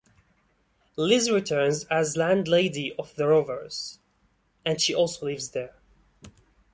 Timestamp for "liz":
0.97-1.29